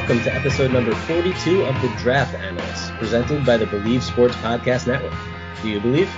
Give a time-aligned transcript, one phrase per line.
[0.00, 4.86] Welcome to episode number 42 of The Draft Analysts, presented by the Believe Sports Podcast
[4.86, 5.12] Network.
[5.60, 6.10] Do you believe?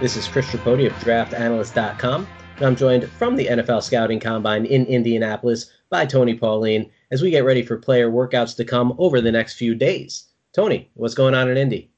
[0.00, 4.86] This is Chris Tripodi of DraftAnalyst.com, and I'm joined from the NFL Scouting Combine in
[4.86, 9.30] Indianapolis by Tony Pauline as we get ready for player workouts to come over the
[9.30, 10.24] next few days.
[10.52, 11.92] Tony, what's going on in Indy?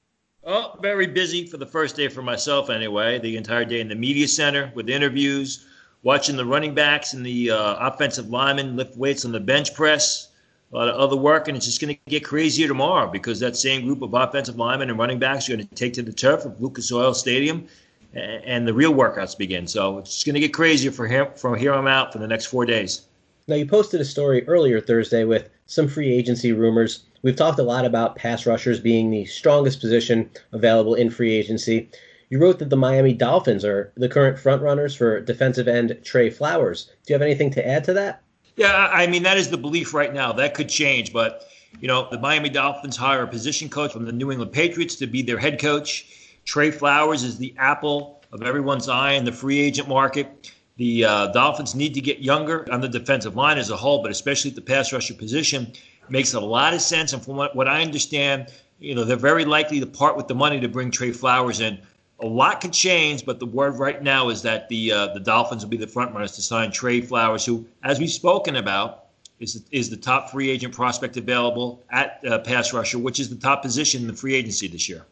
[0.45, 3.19] Oh, very busy for the first day for myself anyway.
[3.19, 5.67] The entire day in the media center with interviews,
[6.03, 10.29] watching the running backs and the uh, offensive linemen lift weights on the bench press
[10.75, 13.57] a lot of other work, and it's just going to get crazier tomorrow because that
[13.57, 16.45] same group of offensive linemen and running backs are going to take to the turf
[16.45, 17.69] of Lucas Oil Stadium,
[18.13, 19.69] and the real workouts begin.
[19.69, 22.47] So it's going to get crazier for him from here on out for the next
[22.47, 23.03] four days.
[23.47, 27.05] Now, you posted a story earlier Thursday with some free agency rumors.
[27.23, 31.89] We've talked a lot about pass rushers being the strongest position available in free agency.
[32.31, 36.91] You wrote that the Miami Dolphins are the current frontrunners for defensive end Trey Flowers.
[37.07, 38.24] Do you have anything to add to that?
[38.57, 40.33] Yeah, I mean that is the belief right now.
[40.33, 41.49] That could change, but
[41.81, 45.07] you know the Miami Dolphins hire a position coach from the New England Patriots to
[45.07, 46.07] be their head coach.
[46.45, 50.53] Trey Flowers is the apple of everyone's eye in the free agent market.
[50.77, 54.11] The uh, Dolphins need to get younger on the defensive line as a whole, but
[54.11, 55.73] especially at the pass rusher position.
[56.09, 59.45] Makes a lot of sense, and from what, what I understand, you know they're very
[59.45, 61.81] likely to part with the money to bring Trey Flowers in
[62.21, 65.65] a lot could change, but the word right now is that the uh, the Dolphins
[65.65, 69.07] will be the front runners to sign Trey Flowers, who, as we've spoken about,
[69.41, 73.37] is is the top free agent prospect available at uh, pass rusher, which is the
[73.37, 75.07] top position in the free agency this year.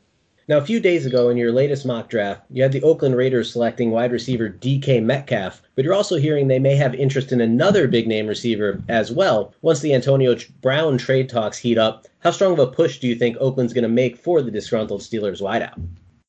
[0.48, 3.52] Now, a few days ago in your latest mock draft, you had the Oakland Raiders
[3.52, 7.86] selecting wide receiver DK Metcalf, but you're also hearing they may have interest in another
[7.86, 12.06] big name receiver as well once the Antonio Brown trade talks heat up.
[12.20, 15.00] How strong of a push do you think Oakland's going to make for the disgruntled
[15.00, 15.80] Steelers wideout?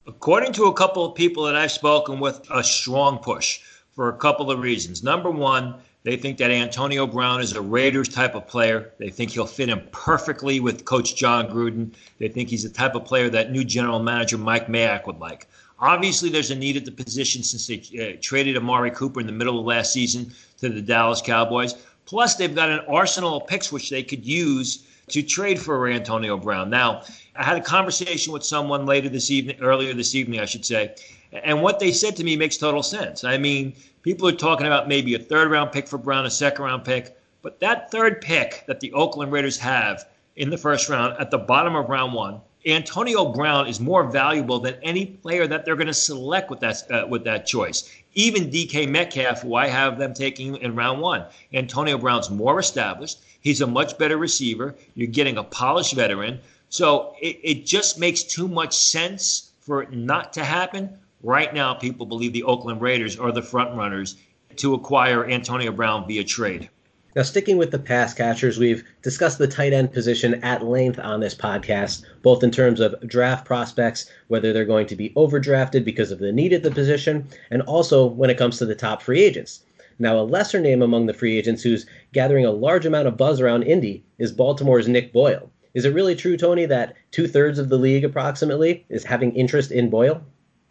[0.05, 3.61] According to a couple of people that I've spoken with, a strong push
[3.95, 5.01] for a couple of reasons.
[5.01, 8.91] Number one, they think that Antonio Brown is a Raiders type of player.
[8.97, 11.93] They think he'll fit in perfectly with Coach Jon Gruden.
[12.19, 15.47] They think he's the type of player that new general manager Mike Mayock would like.
[15.79, 19.31] Obviously, there's a need at the position since they uh, traded Amari Cooper in the
[19.31, 21.75] middle of last season to the Dallas Cowboys.
[22.03, 26.37] Plus, they've got an arsenal of picks which they could use to trade for Antonio
[26.37, 26.71] Brown.
[26.71, 27.03] Now,
[27.35, 30.95] I had a conversation with someone later this evening, earlier this evening, I should say,
[31.31, 33.23] and what they said to me makes total sense.
[33.23, 36.65] I mean, people are talking about maybe a third round pick for Brown, a second
[36.65, 41.15] round pick, but that third pick that the Oakland Raiders have in the first round
[41.19, 45.65] at the bottom of round one, Antonio Brown is more valuable than any player that
[45.65, 47.93] they're going to select with that uh, with that choice.
[48.15, 53.19] Even DK Metcalf, who I have them taking in round one, Antonio Brown's more established.
[53.43, 54.73] He's a much better receiver.
[54.95, 56.39] You're getting a polished veteran.
[56.69, 60.97] So it, it just makes too much sense for it not to happen.
[61.21, 64.15] Right now, people believe the Oakland Raiders are the front runners
[64.55, 66.69] to acquire Antonio Brown via trade.
[67.15, 71.19] Now, sticking with the pass catchers, we've discussed the tight end position at length on
[71.19, 76.11] this podcast, both in terms of draft prospects, whether they're going to be overdrafted because
[76.11, 79.21] of the need at the position, and also when it comes to the top free
[79.21, 79.59] agents.
[79.99, 83.39] Now, a lesser name among the free agents who's gathering a large amount of buzz
[83.39, 85.49] around Indy is Baltimore's Nick Boyle.
[85.73, 89.71] Is it really true, Tony, that two thirds of the league approximately is having interest
[89.71, 90.21] in Boyle?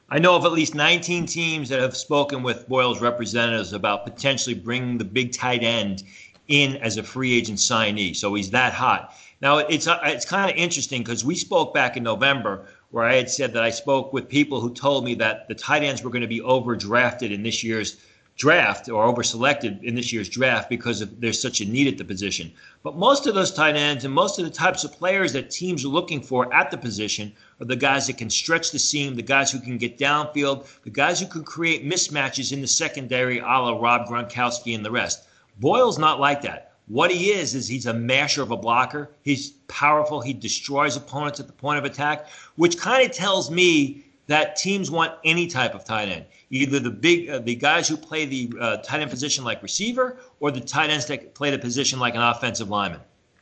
[0.09, 4.55] I know of at least 19 teams that have spoken with Boyle's representatives about potentially
[4.55, 6.03] bringing the big tight end
[6.49, 8.15] in as a free agent signee.
[8.15, 9.15] So he's that hot.
[9.41, 13.15] Now it's uh, it's kind of interesting because we spoke back in November where I
[13.15, 16.11] had said that I spoke with people who told me that the tight ends were
[16.11, 17.97] going to be overdrafted in this year's
[18.43, 21.97] draft or over selected in this year's draft because of, there's such a need at
[21.97, 22.51] the position.
[22.83, 25.85] But most of those tight ends and most of the types of players that teams
[25.85, 29.23] are looking for at the position are the guys that can stretch the seam, the
[29.23, 33.45] guys who can get downfield, the guys who can create mismatches in the secondary, a
[33.45, 35.29] la Rob Gronkowski and the rest.
[35.61, 36.73] Boyle's not like that.
[36.89, 39.13] What he is, is he's a masher of a blocker.
[39.23, 40.21] He's powerful.
[40.21, 42.27] He destroys opponents at the point of attack,
[42.57, 46.91] which kind of tells me that teams want any type of tight end, either the
[46.91, 50.61] big uh, the guys who play the uh, tight end position like receiver, or the
[50.61, 53.01] tight ends that play the position like an offensive lineman.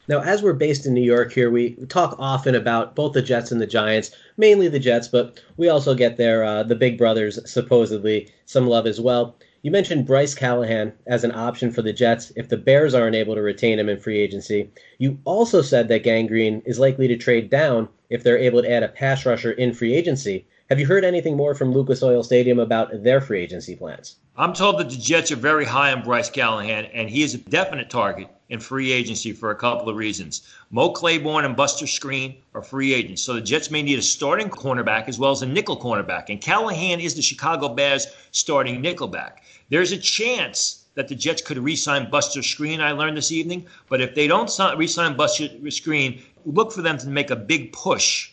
[0.08, 3.52] Now, as we're based in New York here, we talk often about both the Jets
[3.52, 7.38] and the Giants, mainly the Jets, but we also get their uh, the big brothers
[7.48, 9.36] supposedly some love as well.
[9.62, 13.34] You mentioned Bryce Callahan as an option for the Jets if the Bears aren't able
[13.34, 14.70] to retain him in free agency.
[14.98, 18.70] You also said that Gang Green is likely to trade down if they're able to
[18.70, 20.46] add a pass rusher in free agency.
[20.70, 24.20] Have you heard anything more from Lucas Oil Stadium about their free agency plans?
[24.36, 27.38] I'm told that the Jets are very high on Bryce Callahan, and he is a
[27.38, 30.42] definite target in free agency for a couple of reasons.
[30.70, 34.48] Mo Claiborne and Buster Skrine are free agents, so the Jets may need a starting
[34.48, 39.38] cornerback as well as a nickel cornerback, and Callahan is the Chicago Bears starting nickelback.
[39.70, 42.78] There's a chance that the Jets could re-sign Buster Skrine.
[42.78, 47.08] I learned this evening, but if they don't re-sign Buster Skrine, look for them to
[47.08, 48.30] make a big push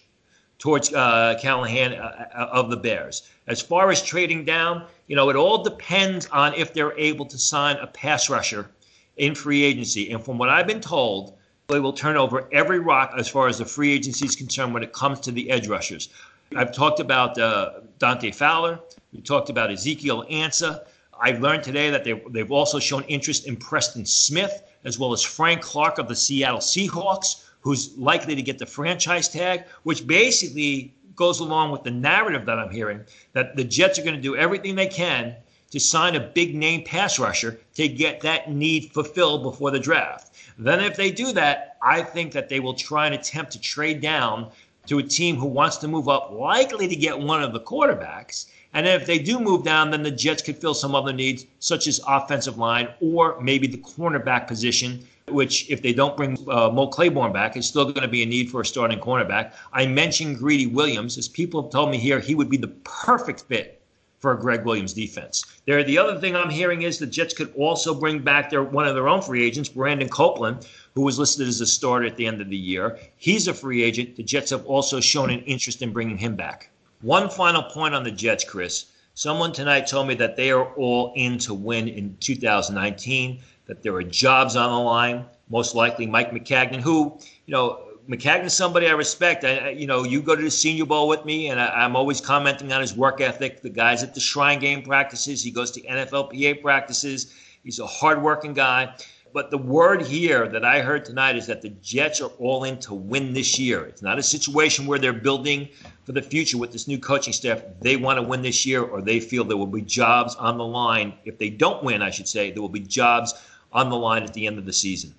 [0.59, 3.29] towards uh, Callahan uh, uh, of the Bears.
[3.47, 7.37] As far as trading down, you know, it all depends on if they're able to
[7.37, 8.69] sign a pass rusher
[9.17, 10.11] in free agency.
[10.11, 11.37] And from what I've been told,
[11.67, 14.83] they will turn over every rock as far as the free agency is concerned when
[14.83, 16.09] it comes to the edge rushers.
[16.55, 18.79] I've talked about uh, Dante Fowler.
[19.13, 20.85] We talked about Ezekiel Ansah.
[21.19, 25.21] I learned today that they, they've also shown interest in Preston Smith, as well as
[25.21, 30.93] Frank Clark of the Seattle Seahawks, who's likely to get the franchise tag, which basically
[31.17, 33.01] goes along with the narrative that I'm hearing
[33.33, 35.35] that the Jets are going to do everything they can
[35.71, 40.33] to sign a big name pass rusher to get that need fulfilled before the draft.
[40.57, 43.99] Then, if they do that, I think that they will try and attempt to trade
[43.99, 44.49] down
[44.85, 48.45] to a team who wants to move up, likely to get one of the quarterbacks.
[48.73, 51.87] And if they do move down, then the Jets could fill some other needs, such
[51.87, 56.87] as offensive line or maybe the cornerback position, which, if they don't bring uh, Mo
[56.87, 59.53] Claiborne back, is still going to be a need for a starting cornerback.
[59.73, 61.17] I mentioned Greedy Williams.
[61.17, 63.81] As people have told me here, he would be the perfect fit
[64.19, 65.45] for a Gregg Williams defense.
[65.65, 68.87] There, the other thing I'm hearing is the Jets could also bring back their one
[68.87, 72.25] of their own free agents, Brandon Copeland, who was listed as a starter at the
[72.25, 72.97] end of the year.
[73.17, 74.15] He's a free agent.
[74.15, 76.71] The Jets have also shown an interest in bringing him back.
[77.01, 78.85] One final point on the Jets, Chris.
[79.13, 83.93] Someone tonight told me that they are all in to win in 2019, that there
[83.93, 85.25] are jobs on the line.
[85.49, 89.43] Most likely Mike Maccagnan, who, you know, Maccagnan's somebody I respect.
[89.43, 92.19] I, you know, you go to the Senior Bowl with me, and I, am always
[92.19, 93.61] commenting on his work ethic.
[93.61, 97.33] The guys at the Shrine Game practices, he goes to NFLPA practices.
[97.63, 98.95] He's a hardworking guy.
[99.33, 102.79] But the word here that I heard tonight is that the Jets are all in
[102.79, 103.85] to win this year.
[103.85, 105.69] It's not a situation where they're building
[106.05, 107.61] for the future with this new coaching staff.
[107.81, 110.65] They want to win this year, or they feel there will be jobs on the
[110.65, 111.13] line.
[111.25, 113.33] If they don't win, I should say, there will be jobs
[113.71, 115.13] on the line at the end of the season.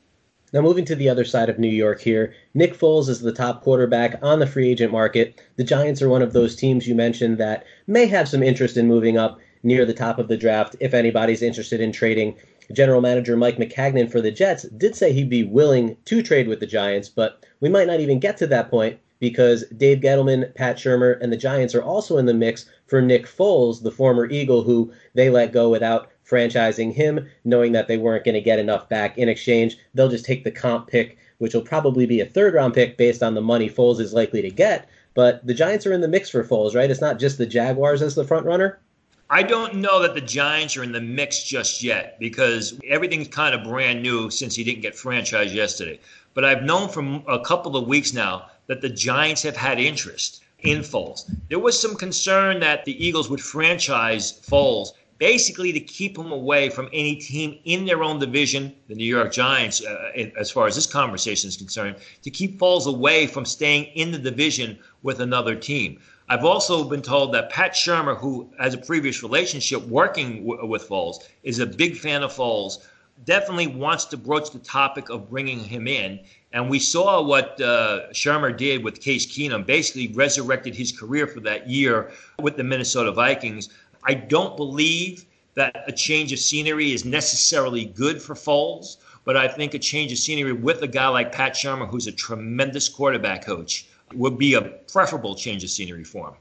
[0.52, 3.62] Now, moving to the other side of New York here, Nick Foles is the top
[3.62, 5.42] quarterback on the free agent market.
[5.56, 8.88] The Giants are one of those teams you mentioned that may have some interest in
[8.88, 12.34] moving up near the top of the draft if anybody's interested in trading.
[12.72, 16.60] General manager Mike Maccagnan for the Jets did say he'd be willing to trade with
[16.60, 20.76] the Giants, but we might not even get to that point because Dave Gettleman, Pat
[20.76, 24.62] Shurmur, and the Giants are also in the mix for Nick Foles, the former Eagle
[24.62, 28.88] who they let go without franchising him, knowing that they weren't going to get enough
[28.88, 29.78] back in exchange.
[29.94, 33.22] They'll just take the comp pick, which will probably be a third round pick based
[33.22, 34.88] on the money Foles is likely to get.
[35.14, 36.90] But the Giants are in the mix for Foles, right?
[36.90, 38.78] It's not just the Jaguars as the front runner.
[39.30, 43.54] I don't know that the Giants are in the mix just yet because everything's kind
[43.54, 46.00] of brand new since he didn't get franchised yesterday.
[46.32, 50.42] But I've known for a couple of weeks now that the Giants have had interest
[50.60, 51.30] in Foles.
[51.50, 56.70] There was some concern that the Eagles would franchise Foles basically to keep him away
[56.70, 60.74] from any team in their own division, the New York Giants, uh, as far as
[60.74, 65.54] this conversation is concerned, to keep Foles away from staying in the division with another
[65.54, 66.00] team.
[66.30, 70.86] I've also been told that Pat Shurmur, who has a previous relationship working w- with
[70.86, 72.86] Foles, is a big fan of Foles,
[73.24, 76.20] definitely wants to broach the topic of bringing him in.
[76.52, 81.40] And we saw what uh, Shurmur did with Case Keenum, basically resurrected his career for
[81.40, 83.70] that year with the Minnesota Vikings.
[84.04, 89.48] I don't believe that a change of scenery is necessarily good for Foles, but I
[89.48, 93.44] think a change of scenery with a guy like Pat Shurmur, who's a tremendous quarterback
[93.44, 96.34] coach, would be a preferable change of scenery for him.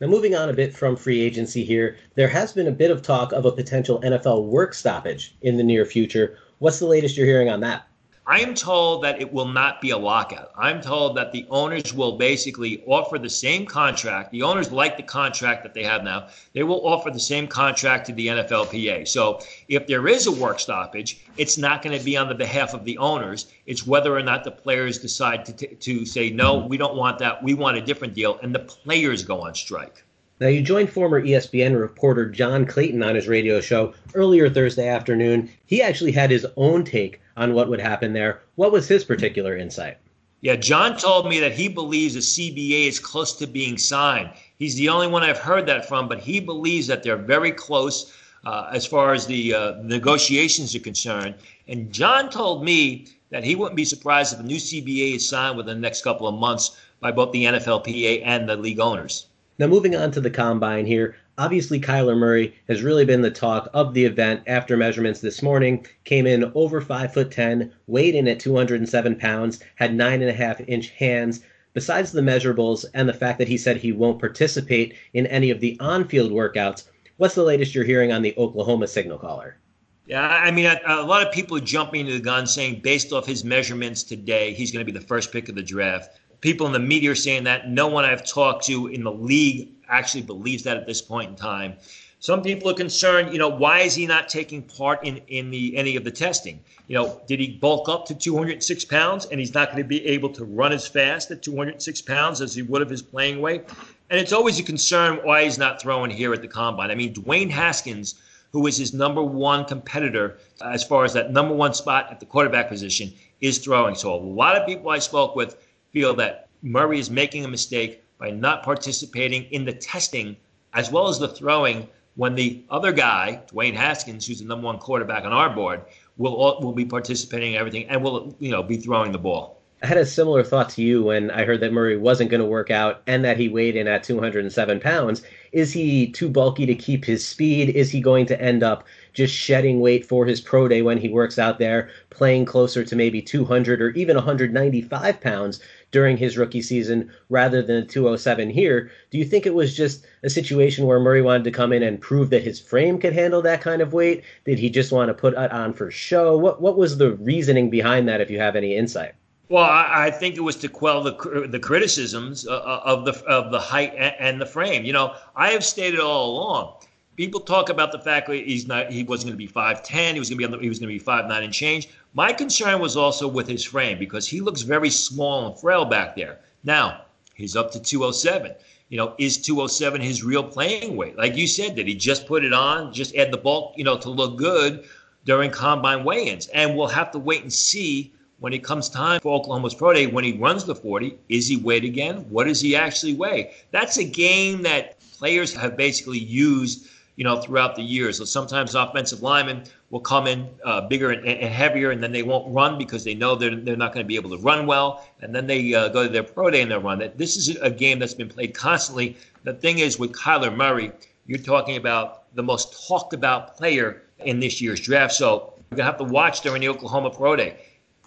[0.00, 3.02] Now, moving on a bit from free agency here, there has been a bit of
[3.02, 6.38] talk of a potential NFL work stoppage in the near future.
[6.58, 7.87] What's the latest you're hearing on that?
[8.30, 10.50] I am told that it will not be a lockout.
[10.54, 14.32] I'm told that the owners will basically offer the same contract.
[14.32, 16.28] The owners like the contract that they have now.
[16.52, 19.08] They will offer the same contract to the NFLPA.
[19.08, 22.74] So if there is a work stoppage, it's not going to be on the behalf
[22.74, 23.46] of the owners.
[23.64, 27.20] It's whether or not the players decide to, t- to say, no, we don't want
[27.20, 27.42] that.
[27.42, 28.38] We want a different deal.
[28.42, 30.04] And the players go on strike.
[30.38, 35.50] Now, you joined former ESPN reporter John Clayton on his radio show earlier Thursday afternoon.
[35.66, 38.42] He actually had his own take on what would happen there.
[38.56, 39.96] What was his particular insight?
[40.40, 44.30] Yeah, John told me that he believes the CBA is close to being signed.
[44.58, 48.12] He's the only one I've heard that from, but he believes that they're very close
[48.44, 51.34] uh, as far as the uh, negotiations are concerned.
[51.66, 55.56] And John told me that he wouldn't be surprised if a new CBA is signed
[55.56, 59.26] within the next couple of months by both the NFLPA and the league owners.
[59.58, 63.70] Now, moving on to the combine here, obviously Kyler Murray has really been the talk
[63.72, 65.86] of the event after measurements this morning.
[66.04, 70.34] Came in over five foot ten, weighed in at 207 pounds, had nine and a
[70.34, 71.40] half inch hands.
[71.74, 75.60] Besides the measurables and the fact that he said he won't participate in any of
[75.60, 79.58] the on field workouts, what's the latest you're hearing on the Oklahoma signal caller?
[80.06, 83.12] Yeah, I mean, a, a lot of people are jumping into the gun saying, based
[83.12, 86.18] off his measurements today, he's going to be the first pick of the draft.
[86.40, 87.68] People in the media are saying that.
[87.68, 91.36] No one I've talked to in the league actually believes that at this point in
[91.36, 91.76] time.
[92.20, 95.76] Some people are concerned, you know, why is he not taking part in, in the
[95.76, 96.58] any of the testing?
[96.88, 100.04] You know, did he bulk up to 206 pounds and he's not going to be
[100.04, 103.66] able to run as fast at 206 pounds as he would of his playing weight?
[104.10, 106.90] And it's always a concern why he's not throwing here at the combine.
[106.90, 108.16] I mean, Dwayne Haskins,
[108.50, 112.26] who is his number one competitor as far as that number one spot at the
[112.26, 113.94] quarterback position, is throwing.
[113.94, 115.56] So a lot of people I spoke with
[115.92, 120.36] feel that Murray is making a mistake by not participating in the testing
[120.74, 124.78] as well as the throwing when the other guy, Dwayne Haskins, who's the number one
[124.78, 125.82] quarterback on our board,
[126.16, 129.58] will will be participating in everything and will you know be throwing the ball.
[129.80, 132.46] I had a similar thought to you when I heard that Murray wasn't going to
[132.46, 135.22] work out and that he weighed in at 207 pounds.
[135.52, 137.68] Is he too bulky to keep his speed?
[137.68, 138.82] Is he going to end up
[139.12, 142.96] just shedding weight for his pro day when he works out there, playing closer to
[142.96, 148.90] maybe 200 or even 195 pounds during his rookie season rather than 207 here?
[149.10, 152.00] Do you think it was just a situation where Murray wanted to come in and
[152.00, 154.22] prove that his frame could handle that kind of weight?
[154.44, 156.36] Did he just want to put it on for show?
[156.36, 159.14] What what was the reasoning behind that if you have any insight?
[159.48, 163.12] Well, I, I, think it was to quell the the criticisms uh, uh, of the
[163.24, 164.84] of the height and the frame.
[164.84, 166.74] You know, I have stated all along.
[167.18, 170.14] People talk about the fact that he's not he wasn't going to be five ten.
[170.14, 171.88] He was going to be he was going to be five nine and change.
[172.14, 176.14] My concern was also with his frame because he looks very small and frail back
[176.14, 176.38] there.
[176.62, 178.54] Now he's up to 207.
[178.88, 181.18] You know, is 207 his real playing weight?
[181.18, 183.98] Like you said, did he just put it on, just add the bulk, you know,
[183.98, 184.84] to look good
[185.24, 186.46] during combine weigh-ins?
[186.46, 190.06] And we'll have to wait and see when it comes time for Oklahoma's Pro Day,
[190.06, 192.18] when he runs the 40, is he weighed again?
[192.30, 193.54] What does he actually weigh?
[193.72, 196.86] That's a game that players have basically used,
[197.18, 198.18] you know, throughout the years.
[198.18, 202.22] So sometimes offensive linemen will come in uh, bigger and, and, heavier, and then they
[202.22, 205.04] won't run because they know they're, they're not going to be able to run well.
[205.20, 207.02] And then they uh, go to their pro day and they'll run.
[207.16, 209.16] This is a game that's been played constantly.
[209.42, 210.92] The thing is, with Kyler Murray,
[211.26, 215.12] you're talking about the most talked about player in this year's draft.
[215.12, 217.56] So you're going to have to watch during the Oklahoma Pro Day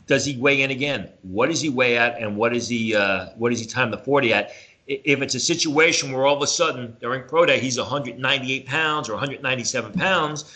[0.08, 1.10] does he weigh in again?
[1.22, 4.52] What does he weigh at, and what is he uh, he time the forty at?
[4.92, 9.08] If it's a situation where all of a sudden during pro day he's 198 pounds
[9.08, 10.54] or 197 pounds,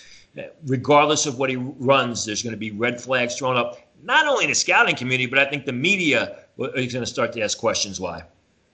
[0.65, 3.80] regardless of what he runs, there's going to be red flags thrown up.
[4.04, 7.32] Not only in the scouting community, but I think the media is going to start
[7.34, 8.24] to ask questions why.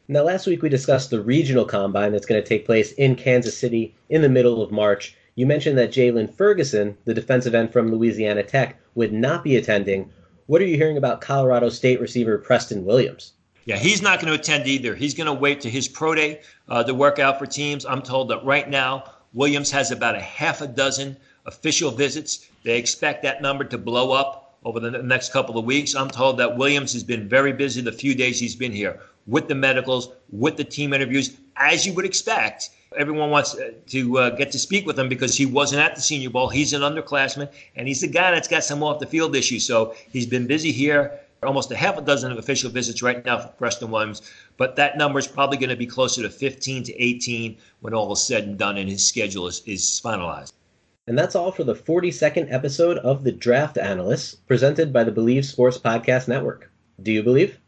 [0.07, 3.55] Now, last week we discussed the regional combine that's going to take place in Kansas
[3.55, 5.15] City in the middle of March.
[5.35, 10.09] You mentioned that Jaylon Ferguson, the defensive end from Louisiana Tech, would not be attending.
[10.47, 13.33] What are you hearing about Colorado State receiver Preston Williams?
[13.65, 14.95] Yeah, he's not going to attend either.
[14.95, 17.85] He's going to wait to his pro day uh, to work out for teams.
[17.85, 19.03] I'm told that right now,
[19.33, 21.15] Williams has about a half a dozen
[21.45, 22.47] official visits.
[22.63, 25.95] They expect that number to blow up over the next couple of weeks.
[25.95, 29.47] I'm told that Williams has been very busy the few days he's been here with
[29.47, 32.71] the medicals, with the team interviews, as you would expect.
[32.97, 36.01] Everyone wants uh, to uh, get to speak with him because he wasn't at the
[36.01, 36.49] Senior Bowl.
[36.49, 39.65] He's an underclassman, and he's a guy that's got some off the field issues.
[39.65, 41.19] So he's been busy here.
[41.43, 44.21] Almost a half a dozen of official visits right now for Preston Williams,
[44.57, 48.13] but that number is probably going to be closer to 15 to 18 when all
[48.13, 50.53] is said and done and his schedule is, is finalized.
[51.07, 55.43] And that's all for the 42nd episode of The Draft Analysts, presented by the Believe
[55.43, 56.71] Sports Podcast Network.
[57.01, 57.59] Do you believe?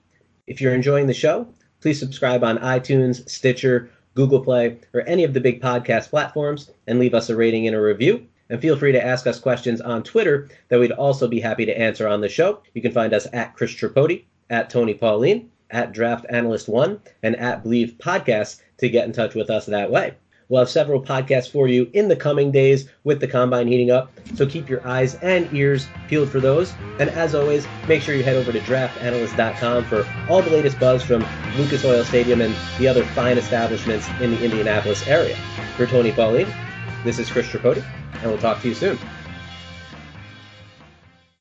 [0.46, 1.48] If you're enjoying the show,
[1.82, 7.00] please subscribe on iTunes, Stitcher, Google Play, or any of the big podcast platforms and
[7.00, 8.28] leave us a rating and a review.
[8.54, 11.76] And feel free to ask us questions on Twitter that we'd also be happy to
[11.76, 12.62] answer on the show.
[12.76, 17.36] You can find us at Chris Tripodi, at Tony Pauline, at Draft Analyst One, and
[17.38, 20.14] at Believe Podcasts to get in touch with us that way.
[20.50, 24.12] We'll have several podcasts for you in the coming days with the combine heating up,
[24.36, 26.76] so keep your eyes and ears peeled for those.
[27.00, 31.02] And as always, make sure you head over to draftanalyst.com for all the latest buzz
[31.02, 31.26] from
[31.58, 35.36] Lucas Oil Stadium and the other fine establishments in the Indianapolis area.
[35.76, 36.54] For Tony Pauline,
[37.04, 37.84] this is Chris Tripodi,
[38.14, 38.98] and we'll talk to you soon.